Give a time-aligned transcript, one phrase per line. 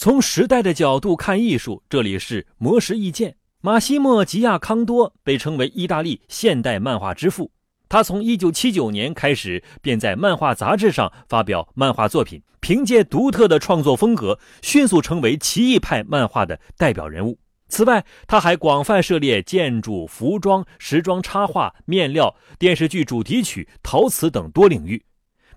[0.00, 3.34] 从时代的角度看艺术，这里是魔石意见。
[3.60, 7.50] 马西莫·吉亚康多被称为意大利现代漫画之父。
[7.88, 17.36] 他从1979年开始便在漫画杂志上发表漫画作品，凭借独特的创作风格，迅速成为奇异派漫画的代表人物。
[17.68, 25.04] 此外，他还广泛涉猎建筑、服装、时装插画、面料、电视剧主题曲、陶瓷等多领域，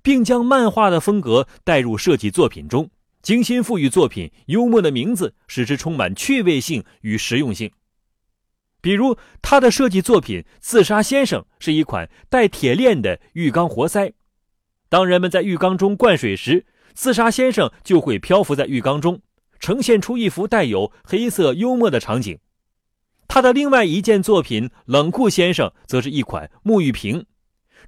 [0.01, 2.89] 并将漫画的风格带入设计作品中。
[3.21, 7.71] 精心赋予作品幽默的名字，使之充满趣味性与实用性。
[8.81, 14.13] 比如，他的设计作品《自杀先生》是一款带铁链的浴缸活塞。
[14.89, 19.21] 当人们在浴缸中灌水时，自杀先生就会漂浮在浴缸中，
[19.59, 22.39] 呈现出一幅带有黑色幽默的场景。
[23.27, 27.25] 他的另外一件作品《冷酷先生》则是一款沐浴瓶，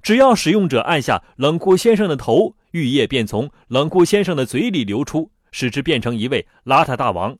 [0.00, 2.56] 只要使用者按下冷酷先生的头。
[2.74, 7.38] 玉液便从冷酷先生的嘴里流出，使之变成一位邋遢大王。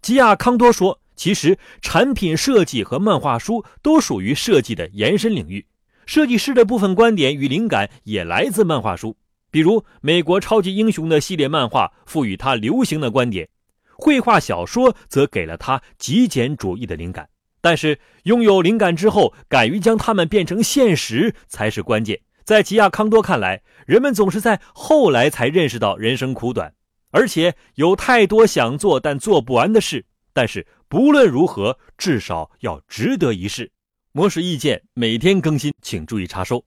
[0.00, 5.66] 吉亚康多说：“其实产品设计和漫画书都属于设计的延伸领域，
[6.06, 9.16] 设计师的部分观点与灵感也来自漫画书。
[9.50, 13.48] 比如美国超级英雄的系列漫画赋予他流行的观点，
[13.96, 17.28] 绘画小说则给了他极简主义的灵感。
[17.60, 26.74] 但是拥有灵感之后，敢于将它们变成现实才是关键。”在吉亚康多看来，人们总是在后来才认识到人生苦短，
[27.10, 30.04] 而且有太多想做但做不完的事。
[30.34, 33.72] 但是不论如何，至少要值得一试。
[34.12, 36.62] 模式意见每天更新，请注意查收。